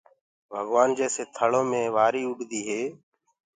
[0.51, 2.81] ڀگوآن جيسي ٿݪو مي وآريٚ اُڏديٚ هي